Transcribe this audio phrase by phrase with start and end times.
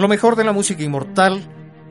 [0.00, 1.42] Lo mejor de la música inmortal,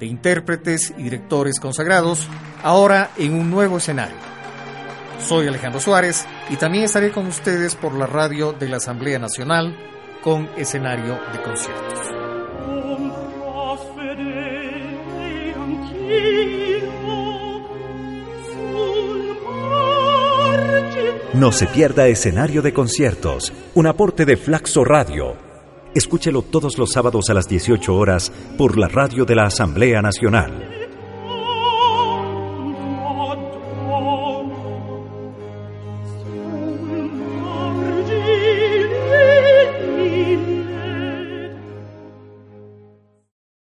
[0.00, 2.26] de intérpretes y directores consagrados,
[2.64, 4.16] ahora en un nuevo escenario.
[5.20, 9.76] Soy Alejandro Suárez y también estaré con ustedes por la radio de la Asamblea Nacional
[10.20, 12.00] con escenario de conciertos.
[21.34, 25.51] No se pierda escenario de conciertos, un aporte de Flaxo Radio
[25.94, 30.71] Escúchelo todos los sábados a las 18 horas por la radio de la Asamblea Nacional.